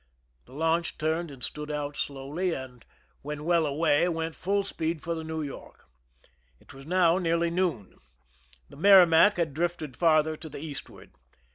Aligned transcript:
The 0.45 0.53
launch 0.53 0.97
turned 0.97 1.29
and 1.29 1.43
stood 1.43 1.69
out 1.69 1.95
slowly, 1.95 2.55
and 2.55 2.83
when 3.21 3.37
^^ell 3.37 3.67
away 3.67 4.09
went 4.09 4.33
full 4.33 4.63
speed 4.63 4.99
for 5.03 5.13
the 5.13 5.23
New 5.23 5.43
York. 5.43 5.87
It 6.59 6.73
was 6.73 6.87
now 6.87 7.19
nearly 7.19 7.51
noon. 7.51 7.99
The 8.69 8.77
Merrimac 8.77 9.37
had 9.37 9.53
drifted 9.53 9.95
farther 9.95 10.35
to 10.35 10.49
the 10.49 10.57
eastward. 10.57 11.11